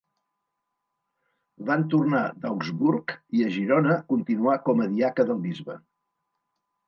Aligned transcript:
Van 1.67 1.83
tornar 1.93 2.21
d'Augsburg 2.45 3.13
i, 3.39 3.43
a 3.47 3.51
Girona, 3.57 3.99
continuà 4.15 4.55
com 4.69 4.83
a 4.87 4.87
diaca 4.95 5.27
del 5.33 5.43
bisbe. 5.47 5.77